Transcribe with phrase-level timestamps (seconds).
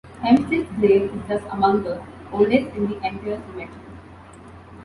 [0.23, 3.69] Hempstead's grave is thus among the oldest in the entire cemetery.